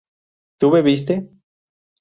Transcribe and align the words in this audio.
¿tú 0.59 0.71
bebiste? 0.71 1.29